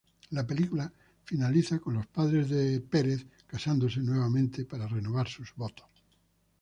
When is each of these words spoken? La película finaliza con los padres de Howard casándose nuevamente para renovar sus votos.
La 0.31 0.47
película 0.47 0.91
finaliza 1.23 1.77
con 1.77 1.93
los 1.93 2.07
padres 2.07 2.49
de 2.49 2.83
Howard 2.91 3.23
casándose 3.45 3.99
nuevamente 3.99 4.65
para 4.65 4.87
renovar 4.87 5.27
sus 5.27 5.53
votos. 5.55 5.85